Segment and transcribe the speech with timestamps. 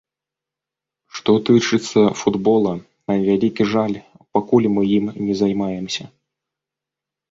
[1.17, 2.73] Што тычыцца футбола,
[3.13, 3.97] на вялікі жаль,
[4.33, 6.03] пакуль мы ім не займаемся.